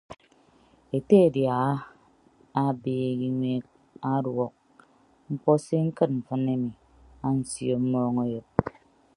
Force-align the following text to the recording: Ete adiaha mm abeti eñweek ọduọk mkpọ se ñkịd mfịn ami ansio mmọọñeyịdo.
Ete 0.97 1.15
adiaha 1.27 1.71
mm 1.81 1.85
abeti 2.63 3.25
eñweek 3.27 3.65
ọduọk 4.13 4.53
mkpọ 5.31 5.51
se 5.65 5.75
ñkịd 5.87 6.11
mfịn 6.17 6.43
ami 6.53 6.69
ansio 7.27 7.75
mmọọñeyịdo. 7.81 8.49